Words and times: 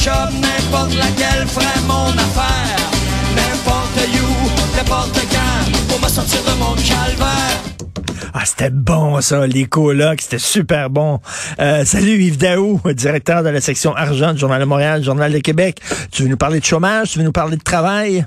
job, 0.00 0.32
n'importe 0.32 0.96
laquelle 0.96 1.46
ferait 1.46 1.82
mon 1.86 2.08
affaire. 2.16 2.80
N'importe 3.36 4.00
où, 4.16 4.76
n'importe 4.76 5.20
quand, 5.28 5.62
pour 5.88 6.00
me 6.02 6.08
sortir 6.08 6.40
de 6.40 6.58
mon 6.58 6.74
calvaire. 6.74 7.60
Ah, 8.32 8.44
c'était 8.46 8.70
bon, 8.70 9.20
ça, 9.20 9.46
les 9.46 9.66
colocs, 9.66 10.22
c'était 10.22 10.38
super 10.38 10.88
bon. 10.88 11.18
Euh, 11.60 11.84
salut 11.84 12.16
Yves 12.22 12.38
Daou, 12.38 12.80
directeur 12.94 13.42
de 13.42 13.50
la 13.50 13.60
section 13.60 13.94
argent 13.94 14.32
du 14.32 14.38
Journal 14.38 14.60
de 14.60 14.64
Montréal, 14.64 15.02
Journal 15.02 15.32
de 15.32 15.38
Québec. 15.38 15.80
Tu 16.10 16.22
veux 16.22 16.28
nous 16.28 16.38
parler 16.38 16.60
de 16.60 16.64
chômage, 16.64 17.10
tu 17.10 17.18
veux 17.18 17.24
nous 17.24 17.32
parler 17.32 17.56
de 17.56 17.62
travail? 17.62 18.24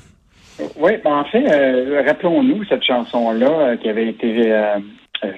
Oui, 0.78 0.92
ben 1.04 1.12
en 1.12 1.26
fait, 1.26 1.44
euh, 1.52 2.04
rappelons-nous 2.06 2.66
cette 2.66 2.84
chanson-là 2.84 3.50
euh, 3.50 3.78
qui 3.78 3.90
avait 3.90 4.10
été 4.10 4.54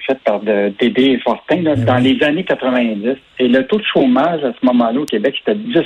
faite 0.06 0.20
par 0.24 0.40
Dédé 0.42 1.20
Fortin 1.24 1.62
là, 1.62 1.76
dans 1.76 1.98
les 1.98 2.22
années 2.24 2.44
90. 2.44 3.16
Et 3.40 3.48
le 3.48 3.66
taux 3.68 3.78
de 3.78 3.86
chômage 3.86 4.44
à 4.44 4.54
ce 4.60 4.66
moment-là 4.66 5.00
au 5.00 5.06
Québec, 5.06 5.36
c'était 5.38 5.58
10% 5.60 5.84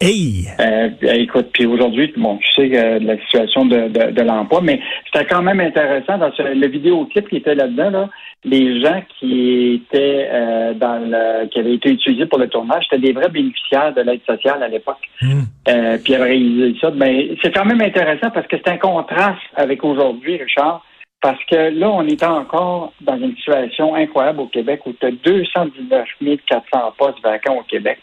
Hey! 0.00 0.46
Euh, 0.60 0.90
écoute, 1.02 1.48
puis 1.52 1.66
aujourd'hui, 1.66 2.12
bon, 2.16 2.38
tu 2.38 2.52
sais 2.54 2.78
euh, 2.78 3.00
la 3.00 3.18
situation 3.18 3.66
de, 3.66 3.88
de, 3.88 4.12
de 4.12 4.22
l'emploi, 4.22 4.60
mais 4.62 4.80
c'était 5.06 5.26
quand 5.26 5.42
même 5.42 5.58
intéressant 5.58 6.18
dans 6.18 6.30
ce, 6.34 6.42
le 6.42 6.68
vidéoclip 6.68 7.28
qui 7.28 7.38
était 7.38 7.56
là-dedans, 7.56 7.90
là, 7.90 8.08
les 8.44 8.80
gens 8.80 9.02
qui 9.18 9.82
étaient 9.82 10.28
euh, 10.30 10.74
dans 10.74 11.00
le, 11.04 11.48
qui 11.48 11.58
avaient 11.58 11.74
été 11.74 11.90
utilisés 11.90 12.26
pour 12.26 12.38
le 12.38 12.48
tournage, 12.48 12.84
c'était 12.88 13.08
des 13.08 13.12
vrais 13.12 13.28
bénéficiaires 13.28 13.92
de 13.92 14.02
l'aide 14.02 14.20
sociale 14.24 14.62
à 14.62 14.68
l'époque. 14.68 15.02
Hmm. 15.20 15.42
Euh, 15.68 15.98
puis 15.98 16.12
ils 16.12 16.14
avaient 16.14 16.30
réalisé 16.30 16.78
ça. 16.80 16.92
Mais 16.94 17.30
c'est 17.42 17.52
quand 17.52 17.64
même 17.64 17.80
intéressant 17.80 18.30
parce 18.30 18.46
que 18.46 18.56
c'est 18.56 18.70
un 18.70 18.76
contraste 18.76 19.42
avec 19.56 19.82
aujourd'hui, 19.82 20.36
Richard. 20.36 20.84
Parce 21.20 21.42
que 21.46 21.70
là, 21.70 21.90
on 21.90 22.06
est 22.06 22.22
encore 22.22 22.92
dans 23.00 23.16
une 23.18 23.34
situation 23.36 23.94
incroyable 23.96 24.40
au 24.40 24.46
Québec 24.46 24.80
où 24.86 24.92
tu 24.92 25.06
as 25.06 25.10
219 25.10 26.06
400 26.46 26.92
postes 26.96 27.20
vacants 27.22 27.56
au 27.58 27.62
Québec. 27.64 27.98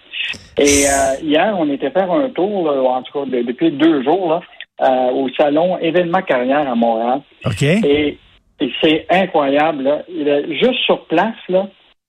Et 0.58 0.86
euh, 0.86 1.22
hier, 1.24 1.56
on 1.58 1.70
était 1.72 1.92
faire 1.92 2.12
un 2.12 2.30
tour, 2.30 2.70
là, 2.70 2.82
en 2.82 3.02
tout 3.04 3.14
cas 3.20 3.26
de- 3.26 3.42
depuis 3.44 3.72
deux 3.72 4.04
jours, 4.04 4.30
là, 4.32 4.42
euh, 4.82 5.12
au 5.12 5.30
salon 5.30 5.78
Événement 5.80 6.22
Carrière 6.24 6.70
à 6.70 6.76
Montréal. 6.76 7.22
OK? 7.46 7.62
Et, 7.62 8.18
et 8.60 8.72
c'est 8.82 9.06
incroyable. 9.10 9.84
Là. 9.84 10.02
Il 10.10 10.58
juste 10.60 10.80
sur 10.86 11.06
place, 11.06 11.36
là, 11.48 11.68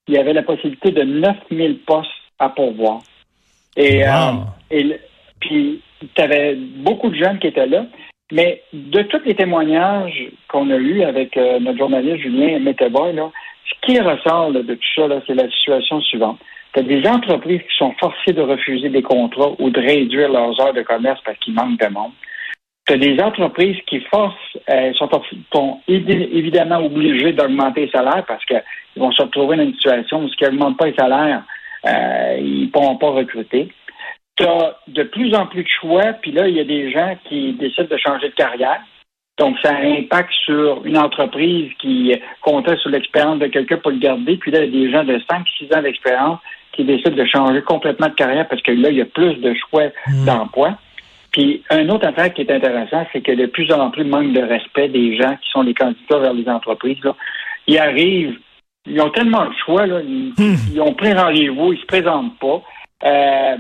il 0.09 0.15
y 0.15 0.19
avait 0.19 0.33
la 0.33 0.43
possibilité 0.43 0.91
de 0.91 1.03
9000 1.03 1.79
postes 1.87 2.11
à 2.41 2.49
pourvoir. 2.49 3.01
Et, 3.77 4.03
Wow. 4.03 4.09
euh, 4.09 4.33
et 4.71 5.01
puis, 5.39 5.81
tu 6.15 6.21
avais 6.23 6.55
beaucoup 6.57 7.11
de 7.11 7.17
jeunes 7.17 7.39
qui 7.39 7.47
étaient 7.49 7.67
là. 7.67 7.87
Mais 8.33 8.63
de 8.73 9.03
tous 9.03 9.21
les 9.25 9.37
témoignages 9.37 10.26
qu'on 10.57 10.71
a 10.71 10.77
eus 10.77 11.03
avec 11.03 11.37
euh, 11.37 11.61
notre 11.61 11.79
journaliste 11.79 12.23
Julien 12.23 12.59
Météboy, 12.61 13.13
là, 13.13 13.31
ce 13.69 13.75
qui 13.87 14.01
ressort 14.01 14.53
de 14.53 14.63
tout 14.63 14.81
ça, 14.95 15.09
c'est 15.27 15.35
la 15.35 15.51
situation 15.51 16.01
suivante. 16.01 16.39
Tu 16.73 16.81
as 16.81 16.83
des 16.83 17.07
entreprises 17.07 17.61
qui 17.61 17.77
sont 17.77 17.93
forcées 18.01 18.33
de 18.33 18.41
refuser 18.41 18.89
des 18.89 19.03
contrats 19.03 19.53
ou 19.59 19.71
de 19.71 19.81
réduire 19.81 20.31
leurs 20.31 20.59
heures 20.61 20.73
de 20.73 20.83
commerce 20.83 21.21
parce 21.25 21.39
qu'il 21.39 21.55
manque 21.55 21.79
de 21.79 21.89
monde. 21.89 22.13
Tu 22.87 22.95
as 22.95 22.99
des 22.99 23.21
entreprises 23.21 23.77
qui 23.87 24.01
forcent, 24.01 24.57
euh, 24.71 24.93
sont, 24.95 25.11
sont 25.53 25.81
évi- 25.89 26.29
évidemment 26.33 26.79
obligées 26.85 27.33
d'augmenter 27.33 27.87
les 27.87 27.91
salaires 27.91 28.25
parce 28.27 28.45
qu'ils 28.45 28.63
vont 28.97 29.11
se 29.13 29.23
retrouver 29.23 29.57
dans 29.57 29.65
une 29.65 29.75
situation 29.75 30.23
où, 30.23 30.29
s'ils 30.29 30.49
n'augmentent 30.49 30.79
pas 30.79 30.87
les 30.87 30.95
salaires, 30.95 31.43
euh, 31.87 32.37
ils 32.41 32.67
ne 32.67 32.71
pourront 32.71 32.97
pas 32.97 33.11
recruter. 33.11 33.69
Tu 34.37 34.45
as 34.45 34.77
de 34.89 35.03
plus 35.03 35.35
en 35.35 35.47
plus 35.47 35.65
de 35.65 35.69
choix, 35.69 36.13
puis 36.23 36.31
là, 36.31 36.47
il 36.49 36.57
y 36.57 36.61
a 36.61 36.65
des 36.65 36.91
gens 36.93 37.17
qui 37.25 37.53
décident 37.55 37.89
de 37.91 37.97
changer 37.97 38.29
de 38.29 38.35
carrière. 38.35 38.81
Donc, 39.39 39.57
ça 39.63 39.77
impacte 39.77 40.33
sur 40.45 40.85
une 40.87 40.97
entreprise 40.97 41.71
qui 41.79 42.15
comptait 42.41 42.77
sur 42.79 42.91
l'expérience 42.91 43.39
de 43.39 43.47
quelqu'un 43.49 43.77
pour 43.77 43.91
le 43.91 43.99
garder. 43.99 44.37
Puis 44.37 44.51
là, 44.51 44.65
il 44.65 44.75
y 44.75 44.79
a 44.79 44.87
des 44.87 44.93
gens 44.93 45.05
de 45.05 45.19
5-6 45.19 45.77
ans 45.77 45.83
d'expérience 45.83 46.39
qui 46.73 46.85
décident 46.85 47.17
de 47.17 47.25
changer 47.27 47.63
complètement 47.63 48.09
de 48.09 48.15
carrière 48.15 48.49
parce 48.49 48.63
que 48.63 48.73
là, 48.73 48.91
il 48.91 48.97
y 48.97 49.03
a 49.03 49.07
plus 49.07 49.35
de 49.35 49.55
choix 49.55 49.85
d'emploi. 50.25 50.79
Puis, 51.33 51.63
un 51.69 51.87
autre 51.91 52.07
affaire 52.07 52.33
qui 52.33 52.43
est 52.43 52.51
intéressant, 52.51 53.07
c'est 53.13 53.21
que 53.21 53.33
de 53.33 53.45
plus 53.45 53.71
en 53.71 53.91
plus 53.91 54.05
manque 54.05 54.33
de 54.33 54.41
respect 54.41 54.89
des 54.89 55.17
gens 55.19 55.37
qui 55.37 55.51
sont 55.51 55.63
les 55.63 55.75
candidats 55.75 56.19
vers 56.19 56.33
les 56.33 56.49
entreprises. 56.49 57.03
Là. 57.05 57.15
Ils 57.67 57.79
arrivent, 57.79 58.39
ils 58.87 59.01
ont 59.03 59.11
tellement 59.11 59.45
de 59.45 59.55
choix, 59.65 59.87
là, 59.87 60.01
ils, 60.01 60.33
ils 60.73 60.81
ont 60.81 60.95
pris 60.95 61.13
rendez-vous, 61.13 61.75
ils 61.75 61.81
se 61.81 61.87
présentent 61.87 62.39
pas. 62.39 62.63
Euh, 63.05 63.57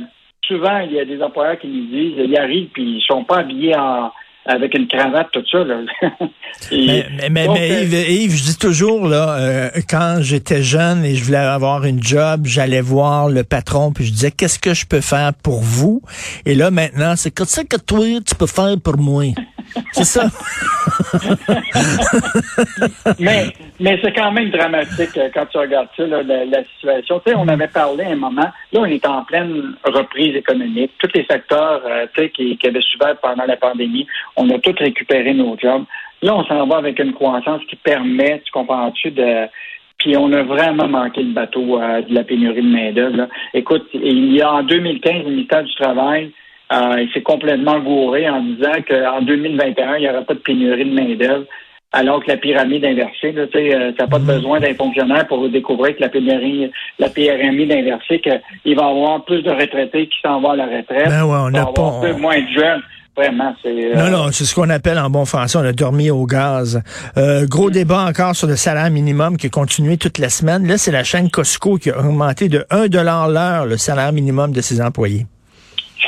souvent, 0.47 0.79
il 0.79 0.93
y 0.93 1.01
a 1.01 1.05
des 1.05 1.23
employeurs 1.23 1.59
qui 1.59 1.67
nous 1.67 1.85
disent, 1.87 2.15
ils 2.17 2.39
arrivent 2.39 2.69
puis 2.69 2.83
ils 2.83 3.03
sont 3.03 3.25
pas 3.25 3.39
habillés 3.39 3.77
en 3.77 4.11
avec 4.47 4.75
une 4.75 4.87
cravate, 4.87 5.29
tout 5.33 5.45
ça. 5.51 5.65
Là. 5.65 5.81
Et 6.71 6.87
Mais, 6.87 7.07
mais, 7.11 7.29
mais, 7.31 7.47
donc, 7.47 7.59
mais 7.59 7.71
euh, 7.71 7.83
Yves, 7.83 8.11
Yves, 8.11 8.37
je 8.37 8.45
dis 8.45 8.59
toujours, 8.59 9.07
là, 9.07 9.37
euh, 9.39 9.71
quand 9.89 10.19
j'étais 10.21 10.63
jeune 10.63 11.05
et 11.05 11.15
je 11.15 11.25
voulais 11.25 11.37
avoir 11.37 11.85
une 11.85 12.03
job, 12.03 12.43
j'allais 12.45 12.81
voir 12.81 13.29
le 13.29 13.45
patron, 13.45 13.93
puis 13.93 14.07
je 14.07 14.13
disais, 14.13 14.31
qu'est-ce 14.31 14.59
que 14.59 14.73
je 14.73 14.87
peux 14.87 15.01
faire 15.01 15.33
pour 15.35 15.61
vous? 15.61 16.01
Et 16.47 16.55
là, 16.55 16.71
maintenant, 16.71 17.15
c'est 17.17 17.31
qu'est-ce 17.31 17.63
que 17.63 17.77
toi, 17.77 18.07
tu 18.27 18.35
peux 18.35 18.47
faire 18.47 18.77
pour 18.83 18.97
moi? 18.97 19.25
C'est 19.93 20.05
ça? 20.05 20.27
mais 23.19 23.47
mais 23.79 23.99
c'est 24.03 24.13
quand 24.13 24.33
même 24.33 24.51
dramatique 24.51 25.17
euh, 25.17 25.29
quand 25.33 25.47
tu 25.47 25.59
regardes 25.59 25.89
ça, 25.97 26.07
la, 26.07 26.65
situation. 26.65 27.21
On 27.37 27.49
avait 27.49 27.69
parlé 27.69 28.05
un 28.05 28.17
moment, 28.17 28.51
là, 28.73 28.81
on 28.81 28.85
est 28.85 29.07
en 29.07 29.23
pleine 29.25 29.75
reprise 29.85 30.35
économique. 30.35 30.93
Tous 30.99 31.11
les 31.15 31.25
secteurs 31.27 31.83
euh, 31.85 32.07
qui, 32.35 32.57
qui 32.57 32.67
avaient 32.67 32.81
souffert 32.81 33.17
pendant 33.19 33.45
la 33.45 33.57
pandémie, 33.57 34.07
on 34.37 34.49
a 34.51 34.59
tous 34.59 34.77
récupéré 34.79 35.35
nos 35.35 35.57
jobs. 35.59 35.85
Là, 36.23 36.35
on 36.35 36.45
s'en 36.45 36.67
va 36.67 36.79
avec 36.79 36.99
une 36.99 37.13
croissance 37.13 37.63
qui 37.69 37.77
permet, 37.77 38.41
tu 38.45 38.53
comprends-tu, 38.53 39.11
de 39.11 39.49
puis 39.99 40.17
on 40.17 40.31
a 40.33 40.43
vraiment 40.43 40.89
manqué 40.89 41.23
le 41.23 41.33
bateau 41.33 41.81
euh, 41.81 42.03
de 42.03 42.15
la 42.15 42.23
pénurie 42.23 42.63
de 42.63 42.69
main-d'œuvre. 42.69 43.29
Écoute, 43.55 43.89
il 43.95 44.35
y 44.35 44.43
a 44.43 44.53
en 44.53 44.63
2015, 44.63 45.25
le 45.25 45.31
ministère 45.31 45.65
du 45.65 45.75
Travail 45.75 46.33
euh, 46.73 47.01
il 47.01 47.09
s'est 47.15 47.23
complètement 47.23 47.79
gouré 47.81 48.29
en 48.29 48.43
disant 48.43 48.73
qu'en 48.89 49.23
2021, 49.23 49.97
il 49.97 50.01
n'y 50.03 50.09
aura 50.09 50.23
pas 50.23 50.35
de 50.35 50.41
pénurie 50.41 50.85
de 50.85 50.95
main-d'œuvre, 50.95 51.45
alors 51.93 52.23
que 52.23 52.29
la 52.31 52.37
pyramide 52.37 52.85
inversée, 52.85 53.33
là, 53.33 53.47
tu 53.47 53.53
sais, 53.59 53.75
euh, 53.75 53.93
ça 53.97 54.05
n'a 54.05 54.09
pas 54.11 54.19
de 54.19 54.25
besoin 54.25 54.59
d'un 54.61 54.75
fonctionnaire 54.75 55.27
pour 55.29 55.49
découvrir 55.49 55.95
que 55.97 56.01
la 56.01 56.09
pénurie, 56.09 56.71
la 56.99 57.09
pyramide 57.09 57.73
inversée, 57.73 58.21
qu'il 58.21 58.75
va 58.77 58.83
y 58.83 58.91
avoir 58.91 59.25
plus 59.25 59.43
de 59.43 59.51
retraités 59.51 60.09
qui 60.09 60.17
s'en 60.23 60.41
vont 60.41 60.51
à 60.51 60.57
la 60.57 60.67
retraite. 60.67 61.09
Ben 61.09 61.25
ouais, 61.25 61.37
on 61.41 61.51
n'a 61.51 61.61
avoir 61.63 62.01
pas- 62.01 62.09
peu 62.09 62.21
moins 62.21 62.39
de 62.41 62.49
jeunes. 62.55 62.83
Vraiment, 63.17 63.55
c'est. 63.63 63.71
euh, 63.71 63.95
Non, 63.95 64.11
non, 64.11 64.29
c'est 64.31 64.45
ce 64.45 64.55
qu'on 64.55 64.69
appelle 64.69 64.99
en 64.99 65.09
bon 65.09 65.25
français, 65.25 65.57
on 65.57 65.65
a 65.65 65.73
dormi 65.73 66.11
au 66.11 66.27
gaz. 66.27 66.83
Euh, 67.17 67.47
gros 67.49 67.71
débat 67.71 68.05
encore 68.05 68.37
sur 68.37 68.47
le 68.47 68.57
salaire 68.57 68.91
minimum 68.91 69.39
qui 69.39 69.47
a 69.47 69.49
continué 69.49 69.97
toute 69.97 70.19
la 70.19 70.29
semaine. 70.29 70.67
Là, 70.67 70.77
c'est 70.77 70.93
la 70.93 71.03
chaîne 71.03 71.31
Costco 71.31 71.79
qui 71.79 71.89
a 71.91 71.99
augmenté 71.99 72.51
de 72.51 72.67
1 72.69 72.89
l'heure 73.33 73.65
le 73.65 73.79
salaire 73.79 74.13
minimum 74.13 74.53
de 74.53 74.61
ses 74.61 74.83
employés. 74.83 75.25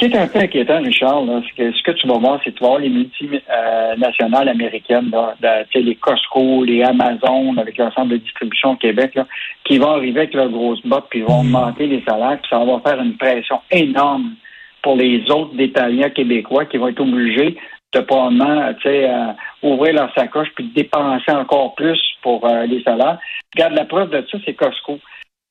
Ce 0.01 0.07
qui 0.07 0.13
est 0.13 0.17
un 0.17 0.29
peu 0.29 0.39
inquiétant, 0.39 0.81
Richard, 0.81 1.25
là, 1.25 1.41
c'est 1.45 1.55
que 1.57 1.77
ce 1.77 1.83
que 1.83 1.91
tu 1.91 2.07
vas 2.07 2.19
voir, 2.19 2.41
c'est 2.45 2.53
que 2.53 2.57
tu 2.59 2.63
vas 2.63 2.69
voir 2.69 2.81
les 2.81 2.89
multinationales 2.89 4.49
américaines, 4.49 5.11
là, 5.11 5.35
de- 5.41 5.65
tu 5.71 5.79
sais, 5.79 5.85
les 5.85 5.97
Costco, 5.97 6.63
les 6.65 6.83
Amazon, 6.85 7.57
avec 7.57 7.77
l'ensemble 7.79 8.11
de 8.13 8.17
distribution 8.19 8.71
au 8.73 8.77
Québec, 8.77 9.17
là, 9.17 9.27
qui 9.65 9.79
vont 9.79 9.91
arriver 9.91 10.21
avec 10.21 10.35
leurs 10.35 10.51
grosses 10.51 10.83
bottes, 10.87 11.07
puis 11.11 11.19
ils 11.21 11.25
vont 11.25 11.41
augmenter 11.41 11.87
les 11.89 12.03
salaires, 12.07 12.39
puis 12.41 12.49
ça 12.49 12.65
va 12.65 12.81
faire 12.81 13.01
une 13.03 13.17
pression 13.17 13.61
énorme 13.73 14.35
pour 14.83 14.95
les 14.95 15.29
autres 15.31 15.55
détaillants 15.55 16.11
québécois 16.11 16.67
qui 16.67 16.77
vont 16.77 16.89
être 16.89 17.01
obligés 17.01 17.57
de 17.93 18.01
probablement 18.01 18.73
tu 18.75 18.83
sais, 18.83 19.11
euh, 19.11 19.33
ouvrir 19.63 19.95
leur 19.95 20.15
sacoche 20.15 20.49
puis 20.55 20.65
de 20.69 20.75
dépenser 20.75 21.33
encore 21.33 21.75
plus 21.75 21.99
pour 22.23 22.47
euh, 22.47 22.67
les 22.67 22.83
salaires. 22.83 23.19
Regarde, 23.55 23.73
la 23.75 23.85
preuve 23.87 24.11
de 24.11 24.25
ça, 24.31 24.39
c'est 24.45 24.55
Costco. 24.55 24.99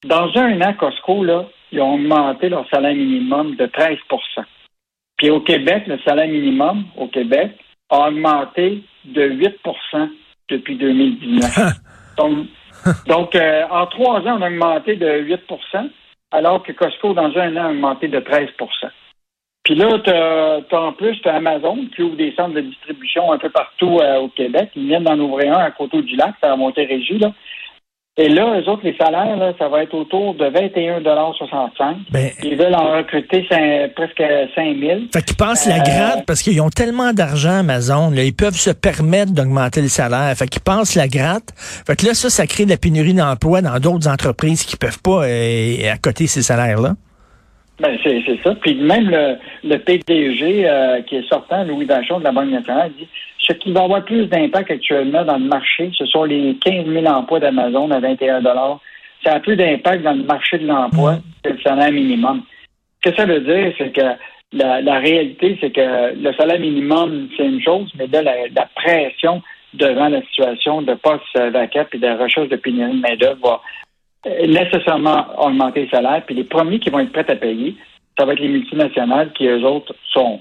Dans 0.05 0.29
un 0.37 0.61
an, 0.61 0.73
Costco, 0.73 1.23
là, 1.23 1.45
ils 1.71 1.81
ont 1.81 1.95
augmenté 1.95 2.49
leur 2.49 2.67
salaire 2.69 2.95
minimum 2.95 3.55
de 3.55 3.65
13% 3.65 3.97
Puis 5.17 5.29
au 5.29 5.41
Québec, 5.41 5.83
le 5.87 5.99
salaire 5.99 6.27
minimum 6.27 6.85
au 6.97 7.07
Québec 7.07 7.51
a 7.89 8.07
augmenté 8.09 8.83
de 9.05 9.29
8% 9.29 10.09
depuis 10.49 10.75
2019. 10.75 11.57
donc, 12.17 12.47
donc 13.07 13.35
euh, 13.35 13.63
en 13.69 13.85
trois 13.87 14.21
ans, 14.21 14.37
on 14.37 14.41
a 14.41 14.47
augmenté 14.47 14.95
de 14.95 15.07
8% 15.07 15.89
alors 16.31 16.61
que 16.63 16.73
Costco, 16.73 17.13
dans 17.13 17.35
un 17.37 17.55
an, 17.55 17.65
a 17.65 17.69
augmenté 17.71 18.07
de 18.07 18.19
13% 18.19 18.49
puis 19.67 19.75
là, 19.75 19.99
tu 19.99 20.09
as, 20.09 20.79
en 20.79 20.93
plus 20.93 21.19
t'as 21.21 21.35
Amazon 21.35 21.77
qui 21.93 22.01
ouvre 22.01 22.15
des 22.15 22.31
centres 22.37 22.53
de 22.53 22.61
distribution 22.61 23.33
un 23.33 23.37
peu 23.37 23.49
partout 23.49 23.99
euh, 23.99 24.19
au 24.19 24.29
Québec. 24.29 24.69
Ils 24.77 24.87
viennent 24.87 25.03
d'en 25.03 25.19
ouvrir 25.19 25.57
un 25.57 25.61
à 25.61 25.71
côté 25.71 26.01
du 26.01 26.15
lac, 26.15 26.35
c'est 26.39 26.47
à 26.47 26.55
Montérégie. 26.55 27.17
Là. 27.17 27.33
Et 28.19 28.29
là, 28.29 28.59
eux 28.59 28.67
autres, 28.67 28.81
les 28.83 28.95
salaires, 28.97 29.37
là, 29.37 29.53
ça 29.59 29.67
va 29.67 29.83
être 29.83 29.93
autour 29.93 30.33
de 30.33 30.45
21,65 30.45 31.95
Ben, 32.09 32.29
Ils 32.43 32.55
veulent 32.57 32.73
en 32.73 32.97
recruter 32.97 33.47
presque 33.95 34.23
5 34.55 34.77
000 34.79 34.99
Fait 35.13 35.23
qu'ils 35.23 35.35
passent 35.37 35.67
la 35.67 35.75
Euh, 35.75 35.79
gratte 35.83 36.25
parce 36.25 36.41
qu'ils 36.41 36.59
ont 36.61 36.69
tellement 36.71 37.13
d'argent, 37.13 37.59
Amazon, 37.59 38.09
là, 38.09 38.23
ils 38.23 38.33
peuvent 38.35 38.55
se 38.55 38.71
permettre 38.71 39.33
d'augmenter 39.33 39.81
le 39.81 39.87
salaire. 39.87 40.33
Fait 40.35 40.47
qu'ils 40.47 40.63
passent 40.63 40.95
la 40.95 41.07
gratte. 41.07 41.53
Fait 41.85 41.95
que 41.95 42.07
là, 42.07 42.15
ça, 42.15 42.31
ça 42.31 42.47
crée 42.47 42.65
de 42.65 42.71
la 42.71 42.77
pénurie 42.77 43.13
d'emploi 43.13 43.61
dans 43.61 43.77
d'autres 43.79 44.07
entreprises 44.07 44.63
qui 44.63 44.77
peuvent 44.77 45.01
pas 45.01 45.23
euh, 45.25 45.93
accoter 45.93 46.25
ces 46.25 46.41
salaires-là. 46.41 46.93
Ben, 47.79 47.95
c'est 48.03 48.23
c'est 48.25 48.39
ça. 48.43 48.55
Puis 48.55 48.73
même 48.73 49.07
le, 49.11 49.35
le 49.63 49.77
PDG 49.77 50.67
euh, 50.67 51.01
qui 51.03 51.17
est 51.17 51.27
sortant, 51.29 51.63
Louis 51.63 51.85
Vachon 51.85 52.17
de 52.17 52.23
la 52.23 52.31
Banque 52.31 52.49
nationale, 52.49 52.91
dit 52.97 53.07
ce 53.47 53.53
qui 53.53 53.71
va 53.71 53.83
avoir 53.83 54.03
plus 54.03 54.27
d'impact 54.27 54.71
actuellement 54.71 55.23
dans 55.23 55.37
le 55.37 55.45
marché, 55.45 55.91
ce 55.97 56.05
sont 56.05 56.23
les 56.25 56.57
15 56.63 56.85
000 56.85 57.05
emplois 57.05 57.39
d'Amazon 57.39 57.89
à 57.91 57.99
21 57.99 58.41
Ça 59.23 59.33
a 59.33 59.39
plus 59.39 59.55
d'impact 59.55 60.03
dans 60.03 60.13
le 60.13 60.23
marché 60.23 60.57
de 60.57 60.67
l'emploi 60.67 61.17
que 61.43 61.51
le 61.51 61.59
salaire 61.61 61.91
minimum. 61.91 62.43
Ce 63.03 63.09
que 63.09 63.15
ça 63.15 63.25
veut 63.25 63.39
dire, 63.39 63.73
c'est 63.77 63.91
que 63.91 64.17
la, 64.53 64.99
réalité, 64.99 65.57
c'est 65.61 65.71
que 65.71 66.15
le 66.15 66.33
salaire 66.33 66.59
minimum, 66.59 67.29
c'est 67.37 67.45
une 67.45 67.61
chose, 67.61 67.91
mais 67.97 68.07
de 68.07 68.17
la, 68.17 68.65
pression 68.75 69.41
devant 69.73 70.09
la 70.09 70.21
situation 70.23 70.81
de 70.81 70.93
post-vacant 70.95 71.85
et 71.93 71.97
de 71.97 72.21
recherche 72.21 72.49
de 72.49 72.55
pénurie 72.55 72.93
de 72.93 73.01
main-d'œuvre 73.01 73.61
va 74.25 74.31
euh, 74.31 74.47
nécessairement 74.47 75.25
augmenter 75.37 75.83
les 75.83 75.89
salaires. 75.89 76.23
Puis 76.25 76.35
les 76.35 76.45
premiers 76.45 76.79
qui 76.79 76.89
vont 76.89 76.99
être 76.99 77.11
prêts 77.11 77.29
à 77.29 77.35
payer, 77.35 77.75
ça 78.17 78.25
va 78.25 78.33
être 78.33 78.39
les 78.39 78.47
multinationales 78.47 79.31
qui, 79.33 79.45
eux 79.45 79.63
autres, 79.63 79.93
sont 80.11 80.39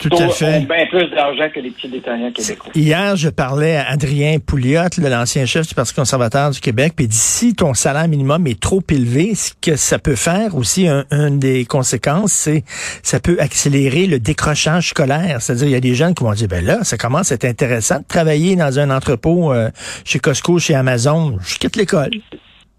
tout 0.00 0.16
à 0.16 0.28
fait. 0.28 0.60
bien 0.60 0.86
plus 0.86 1.08
d'argent 1.10 1.48
que 1.54 1.60
les 1.60 1.70
petits 1.70 1.88
détaillants 1.88 2.32
québécois. 2.32 2.72
Hier, 2.74 3.16
je 3.16 3.28
parlais 3.28 3.76
à 3.76 3.90
Adrien 3.90 4.38
Pouliot, 4.38 4.80
l'ancien 4.98 5.44
chef 5.44 5.68
du 5.68 5.74
Parti 5.74 5.94
conservateur 5.94 6.50
du 6.50 6.60
Québec, 6.60 6.94
puis 6.96 7.06
d'ici 7.06 7.54
ton 7.54 7.74
salaire 7.74 8.08
minimum 8.08 8.46
est 8.46 8.58
trop 8.58 8.82
élevé, 8.90 9.34
ce 9.34 9.52
que 9.60 9.76
ça 9.76 9.98
peut 9.98 10.16
faire 10.16 10.56
aussi, 10.56 10.88
un, 10.88 11.04
une 11.10 11.38
des 11.38 11.64
conséquences, 11.66 12.32
c'est 12.32 12.64
ça 13.02 13.20
peut 13.20 13.36
accélérer 13.40 14.06
le 14.06 14.18
décrochage 14.18 14.88
scolaire. 14.90 15.40
C'est-à-dire, 15.40 15.68
il 15.68 15.72
y 15.72 15.76
a 15.76 15.80
des 15.80 15.94
jeunes 15.94 16.14
qui 16.14 16.24
vont 16.24 16.32
dire, 16.32 16.48
ben 16.48 16.64
là, 16.64 16.82
ça 16.84 16.96
commence 16.96 17.32
à 17.32 17.34
être 17.34 17.44
intéressant 17.44 17.98
de 17.98 18.04
travailler 18.06 18.56
dans 18.56 18.78
un 18.78 18.90
entrepôt 18.90 19.52
euh, 19.52 19.70
chez 20.04 20.18
Costco, 20.18 20.58
chez 20.58 20.74
Amazon. 20.74 21.36
Je 21.44 21.58
quitte 21.58 21.76
l'école. 21.76 22.10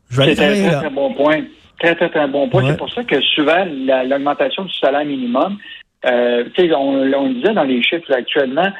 Je 0.10 0.18
vais 0.18 0.24
aller 0.24 0.36
travailler 0.36 0.64
là. 0.64 0.80
Très, 0.80 0.88
très 0.88 0.90
bon 0.90 1.14
point. 1.14 1.42
Très, 1.80 1.96
très, 1.96 2.10
très 2.10 2.28
bon 2.28 2.50
point. 2.50 2.64
C'est 2.68 2.78
pour 2.78 2.94
ça 2.94 3.04
que 3.04 3.20
souvent, 3.22 3.66
l'augmentation 4.06 4.66
du 4.66 4.74
salaire 4.74 5.06
minimum, 5.06 5.58
euh, 6.06 6.45
on, 6.75 7.13
on 7.13 7.30
disait 7.30 7.53
dans 7.53 7.63
les 7.63 7.81
chiffres 7.83 8.12
actuellement, 8.13 8.71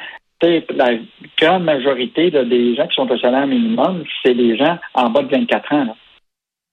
la 0.42 0.90
grande 1.38 1.64
majorité 1.64 2.30
des 2.30 2.74
gens 2.74 2.86
qui 2.86 2.94
sont 2.94 3.10
au 3.10 3.18
salaire 3.18 3.46
minimum, 3.46 4.04
c'est 4.24 4.34
des 4.34 4.56
gens 4.56 4.78
en 4.94 5.10
bas 5.10 5.22
de 5.22 5.28
24 5.28 5.72
ans. 5.72 5.96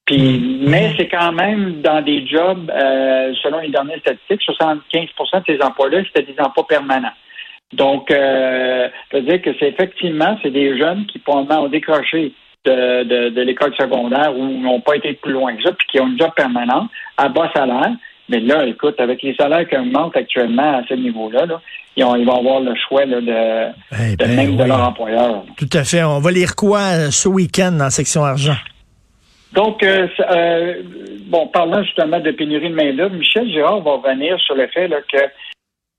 Puis, 0.05 0.39
mm. 0.39 0.69
mais 0.69 0.93
c'est 0.97 1.07
quand 1.07 1.31
même 1.31 1.81
dans 1.81 2.01
des 2.01 2.25
jobs, 2.25 2.71
euh, 2.71 3.33
selon 3.43 3.59
les 3.59 3.69
dernières 3.69 3.99
statistiques, 3.99 4.41
75% 4.41 5.39
de 5.39 5.43
ces 5.47 5.61
emplois-là, 5.61 6.03
c'était 6.05 6.31
des 6.31 6.39
emplois 6.39 6.65
permanents. 6.67 7.13
Donc, 7.73 8.09
euh, 8.09 8.89
ça 9.11 9.17
veut 9.17 9.23
dire 9.23 9.41
que 9.41 9.51
c'est 9.59 9.67
effectivement, 9.67 10.37
c'est 10.41 10.49
des 10.49 10.75
jeunes 10.77 11.05
qui 11.05 11.19
probablement 11.19 11.65
ont 11.65 11.69
décroché 11.69 12.33
de, 12.65 13.03
de, 13.03 13.29
de 13.29 13.41
l'école 13.41 13.75
secondaire 13.75 14.35
ou 14.35 14.45
n'ont 14.45 14.81
pas 14.81 14.95
été 14.95 15.13
plus 15.13 15.33
loin 15.33 15.55
que 15.55 15.61
ça, 15.61 15.71
puis 15.73 15.87
qui 15.87 15.99
ont 15.99 16.07
un 16.07 16.17
job 16.17 16.31
permanent 16.35 16.87
à 17.17 17.29
bas 17.29 17.51
salaire, 17.55 17.91
mais 18.29 18.39
là, 18.39 18.65
écoute, 18.65 18.99
avec 18.99 19.23
les 19.23 19.35
salaires 19.35 19.67
qui 19.67 19.75
augmentent 19.75 20.15
actuellement 20.15 20.77
à 20.77 20.83
ce 20.87 20.93
niveau-là, 20.93 21.47
ils, 21.95 22.03
vont 22.03 22.37
avoir 22.37 22.59
le 22.61 22.73
choix 22.75 23.05
de, 23.05 23.19
eh 23.19 24.15
ben 24.15 24.35
même 24.35 24.55
de 24.55 24.63
leur 24.63 24.87
employeur. 24.87 25.43
Tout 25.57 25.69
à 25.73 25.83
fait. 25.83 26.03
On 26.03 26.19
va 26.19 26.31
lire 26.31 26.55
quoi 26.55 26.79
euh, 26.79 27.11
ce 27.11 27.27
week-end 27.27 27.71
dans 27.73 27.89
section 27.89 28.23
argent? 28.23 28.55
Donc, 29.53 29.81
euh, 29.83 30.07
euh, 30.31 30.83
bon, 31.25 31.47
parlant 31.47 31.83
justement 31.83 32.19
de 32.19 32.31
pénurie 32.31 32.69
de 32.69 32.75
main-d'œuvre, 32.75 33.15
Michel 33.15 33.49
Girard 33.49 33.81
va 33.81 33.93
revenir 33.93 34.39
sur 34.39 34.55
le 34.55 34.67
fait 34.67 34.89
que 35.11 35.17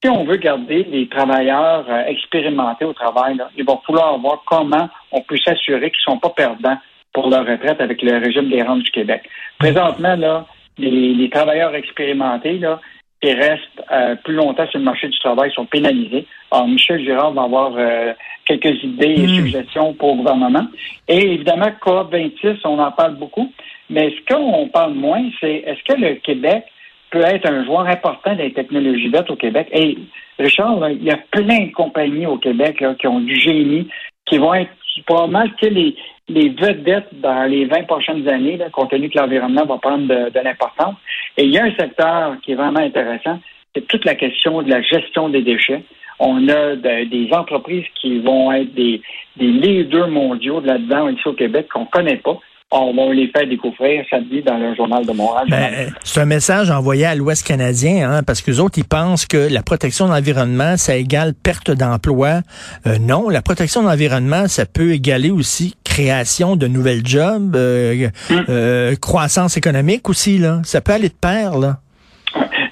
si 0.03 0.09
on 0.09 0.25
veut 0.25 0.37
garder 0.37 0.87
les 0.91 1.09
travailleurs 1.09 1.85
expérimentés 2.07 2.85
au 2.85 2.93
travail, 2.93 3.37
il 3.57 3.65
va 3.65 3.79
falloir 3.87 4.17
voir 4.19 4.43
comment 4.47 4.89
on 5.13 5.21
peut 5.21 5.37
s'assurer 5.45 5.91
qu'ils 5.91 6.01
ne 6.07 6.13
sont 6.13 6.19
pas 6.19 6.31
perdants 6.31 6.79
pour 7.13 7.29
leur 7.29 7.45
retraite 7.45 7.81
avec 7.81 8.01
le 8.01 8.19
régime 8.19 8.49
des 8.49 8.63
rentes 8.63 8.85
du 8.85 8.91
Québec. 8.93 9.29
Présentement, 9.59 10.15
là, 10.17 10.47
les, 10.81 11.31
travailleurs 11.31 11.75
expérimentés 11.75 12.59
là, 12.59 12.81
qui 13.21 13.33
restent 13.33 13.83
euh, 13.93 14.15
plus 14.25 14.35
longtemps 14.35 14.67
sur 14.69 14.79
le 14.79 14.85
marché 14.85 15.09
du 15.09 15.19
travail 15.19 15.53
sont 15.53 15.67
pénalisés. 15.67 16.27
Alors, 16.51 16.69
Michel 16.69 17.05
Girard 17.05 17.33
va 17.33 17.43
avoir 17.43 17.73
euh, 17.77 18.13
quelques 18.47 18.83
idées 18.83 19.15
et 19.19 19.27
hmm. 19.27 19.37
suggestions 19.37 19.95
pour 19.95 20.13
le 20.13 20.19
gouvernement. 20.19 20.67
Et 21.09 21.35
évidemment, 21.35 21.71
COP 21.81 22.13
26, 22.13 22.59
on 22.65 22.79
en 22.79 22.93
parle 22.93 23.17
beaucoup. 23.17 23.53
Mais 23.91 24.11
ce 24.11 24.35
qu'on 24.35 24.69
parle 24.69 24.95
moins, 24.95 25.23
c'est 25.41 25.65
est-ce 25.67 25.83
que 25.93 26.01
le 26.01 26.15
Québec 26.17 26.65
peut 27.11 27.25
être 27.25 27.51
un 27.51 27.65
joueur 27.65 27.87
important 27.87 28.35
des 28.37 28.53
technologies 28.53 29.09
vertes 29.09 29.31
au 29.31 29.37
Québec? 29.37 29.69
Et 29.73 29.99
Richard, 30.39 30.91
il 30.91 31.03
y 31.03 31.11
a 31.11 31.19
plein 31.31 31.67
de 31.67 31.73
compagnies 31.73 32.27
au 32.27 32.39
Québec 32.39 32.83
qui 32.99 33.07
ont 33.07 33.21
du 33.21 33.35
génie, 33.35 33.89
qui 34.27 34.39
vont 34.39 34.55
être 34.55 34.71
probablement 35.07 35.45
les, 35.63 35.97
les 36.31 36.49
vedettes 36.51 37.09
dans 37.21 37.45
les 37.45 37.67
20 37.67 37.85
prochaines 37.85 38.29
années, 38.29 38.59
compte 38.73 38.91
tenu 38.91 39.11
que 39.11 39.19
l'environnement 39.19 39.67
va 39.67 39.79
prendre 39.79 40.07
de, 40.07 40.41
l'importance. 40.41 40.95
Et 41.37 41.45
il 41.45 41.51
y 41.51 41.59
a 41.59 41.65
un 41.65 41.75
secteur 41.75 42.37
qui 42.43 42.53
est 42.53 42.55
vraiment 42.55 42.81
intéressant, 42.81 43.39
c'est 43.75 43.87
toute 43.87 44.05
la 44.05 44.15
question 44.15 44.63
de 44.63 44.71
la 44.71 44.83
gestion 44.83 45.29
des 45.29 45.43
déchets. 45.43 45.83
On 46.19 46.49
a 46.49 46.77
des 46.77 47.29
entreprises 47.33 47.87
qui 48.01 48.19
vont 48.19 48.53
être 48.53 48.75
des, 48.75 49.01
leaders 49.37 50.09
mondiaux 50.09 50.61
là-dedans 50.61 51.09
ici 51.09 51.27
au 51.27 51.33
Québec 51.33 51.69
qu'on 51.73 51.81
ne 51.83 51.87
connaît 51.87 52.17
pas 52.17 52.39
on 52.73 52.95
va 52.95 53.13
les 53.13 53.29
faire 53.29 53.49
découvrir 53.49 54.05
samedi 54.09 54.43
dans 54.43 54.57
le 54.57 54.75
journal 54.77 55.05
de 55.05 55.13
Montréal. 55.13 55.47
Ben, 55.49 55.93
c'est 56.05 56.21
un 56.21 56.25
message 56.25 56.71
envoyé 56.71 57.05
à 57.05 57.17
l'Ouest 57.17 57.45
canadien, 57.45 58.09
hein, 58.09 58.23
parce 58.23 58.43
que 58.43 58.51
les 58.53 58.61
autres, 58.61 58.79
ils 58.79 58.85
pensent 58.85 59.27
que 59.27 59.53
la 59.53 59.63
protection 59.63 60.07
de 60.07 60.13
l'environnement, 60.13 60.77
ça 60.77 60.95
égale 60.95 61.35
perte 61.35 61.73
d'emploi. 61.73 62.43
Euh, 62.87 62.99
non, 63.01 63.29
la 63.29 63.43
protection 63.43 63.83
de 63.83 63.89
l'environnement, 63.89 64.47
ça 64.47 64.67
peut 64.67 64.93
égaler 64.93 65.31
aussi 65.31 65.75
création 65.91 66.57
de 66.57 66.67
nouvelles 66.67 67.05
jobs, 67.05 67.55
euh, 67.57 68.09
hum. 68.31 68.45
euh, 68.49 68.95
croissance 68.97 69.57
économique 69.57 70.09
aussi. 70.09 70.39
Là. 70.39 70.61
Ça 70.65 70.81
peut 70.81 70.93
aller 70.93 71.09
de 71.09 71.21
pair. 71.21 71.59
Là. 71.59 71.79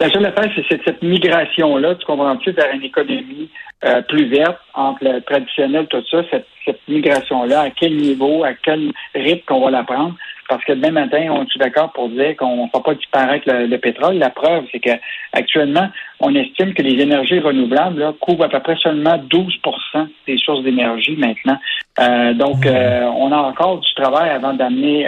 La 0.01 0.09
seule 0.11 0.25
affaire, 0.27 0.49
c'est 0.55 0.81
cette 0.85 1.03
migration-là, 1.03 1.97
tu 1.97 2.07
comprends-tu, 2.07 2.53
vers 2.53 2.73
une 2.73 2.85
économie 2.85 3.51
euh, 3.85 4.01
plus 4.03 4.27
verte 4.27 4.59
entre 4.75 5.03
le 5.03 5.21
traditionnel, 5.23 5.87
tout 5.89 6.03
ça, 6.11 6.23
cette, 6.31 6.47
migration-là, 6.87 7.63
à 7.63 7.71
quel 7.71 7.97
niveau, 7.97 8.45
à 8.45 8.53
quel 8.55 8.93
rythme 9.15 9.43
qu'on 9.47 9.65
va 9.65 9.71
la 9.71 9.83
prendre? 9.83 10.15
Parce 10.49 10.65
que 10.65 10.73
demain 10.73 11.03
matin, 11.03 11.29
on 11.31 11.43
est 11.45 11.59
d'accord 11.59 11.93
pour 11.93 12.09
dire 12.09 12.37
qu'on 12.37 12.65
ne 12.65 12.73
va 12.73 12.81
pas 12.81 12.95
disparaître 12.95 13.45
le, 13.47 13.77
pétrole? 13.77 14.17
La 14.17 14.31
preuve, 14.31 14.65
c'est 14.73 14.81
que 14.81 14.91
actuellement, 15.33 15.89
on 16.21 16.35
estime 16.35 16.75
que 16.75 16.83
les 16.83 17.01
énergies 17.03 17.39
renouvelables 17.39 18.01
là, 18.01 18.15
couvrent 18.21 18.45
à 18.45 18.49
peu 18.49 18.61
près 18.61 18.77
seulement 18.77 19.19
12% 19.19 20.09
des 20.27 20.39
sources 20.39 20.63
d'énergie 20.65 21.17
maintenant. 21.17 21.59
Euh, 22.01 22.33
donc, 22.33 22.65
mmh. 22.65 22.69
euh, 22.69 23.11
on 23.11 23.31
a 23.31 23.37
encore 23.37 23.79
du 23.81 23.95
travail 23.95 24.31
avant 24.31 24.55
d'amener 24.55 25.07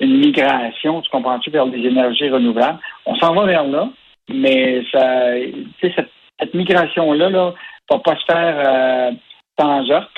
une 0.00 0.18
migration, 0.18 1.00
tu 1.02 1.10
comprends-tu, 1.10 1.50
vers 1.50 1.66
des 1.66 1.78
énergies 1.78 2.28
renouvelables. 2.28 2.78
On 3.06 3.16
s'en 3.16 3.34
va 3.34 3.44
vers 3.44 3.64
là, 3.64 3.88
mais 4.28 4.82
ça, 4.92 5.32
cette, 5.80 6.10
cette 6.38 6.54
migration-là 6.54 7.30
là, 7.30 7.54
va 7.90 7.98
pas 7.98 8.16
se 8.16 8.24
faire 8.24 8.56
euh, 8.58 9.10
sans 9.58 9.90
heurts, 9.90 10.10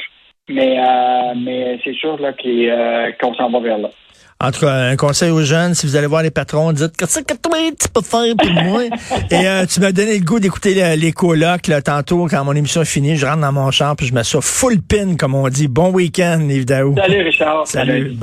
mais, 0.49 0.79
euh, 0.79 1.35
mais 1.37 1.79
c'est 1.85 1.94
sûr 1.94 2.19
là, 2.19 2.32
euh, 2.44 3.12
qu'on 3.20 3.35
s'en 3.35 3.50
va 3.50 3.61
vers 3.61 3.79
là. 3.79 3.91
En 4.40 4.52
tout 4.52 4.61
cas, 4.61 4.73
un 4.73 4.94
conseil 4.94 5.31
aux 5.31 5.43
jeunes, 5.43 5.75
si 5.75 5.85
vous 5.85 5.96
allez 5.96 6.06
voir 6.06 6.23
les 6.23 6.31
patrons, 6.31 6.70
dites 6.70 6.96
qu'est-ce 6.96 7.19
que 7.19 7.35
toi 7.35 7.58
tu 7.76 7.88
peux 7.88 8.02
faire 8.02 8.37
pour 8.37 8.62
moi. 8.62 8.82
Et 9.32 9.49
euh, 9.49 9.67
tu 9.67 9.81
m'as 9.81 9.90
donné 9.90 10.17
le 10.17 10.25
goût 10.25 10.38
d'écouter 10.38 10.96
les 10.96 11.10
colocs 11.10 11.67
là, 11.67 11.82
tantôt 11.82 12.29
quand 12.31 12.44
mon 12.44 12.53
émission 12.53 12.82
est 12.82 12.84
finie, 12.84 13.17
je 13.17 13.27
rentre 13.27 13.41
dans 13.41 13.51
mon 13.51 13.72
champ 13.72 13.96
puis 13.96 14.06
je 14.06 14.15
me 14.15 14.22
full 14.22 14.81
pin 14.81 15.17
comme 15.17 15.34
on 15.34 15.48
dit. 15.48 15.67
Bon 15.67 15.91
week-end, 15.91 16.46
Yves 16.48 16.67
Salut 16.69 17.22
Richard. 17.22 17.67
Salut. 17.67 18.17